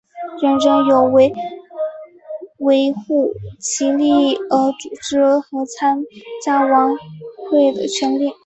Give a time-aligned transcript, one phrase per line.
[0.41, 1.31] 人人有为
[2.57, 6.03] 维护其利益而组织和参
[6.43, 6.97] 加工
[7.51, 8.33] 会的权利。